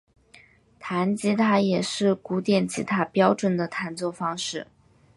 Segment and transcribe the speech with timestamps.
[0.03, 0.39] 指
[0.79, 4.65] 弹吉他也是古典吉他标准的弹奏方式。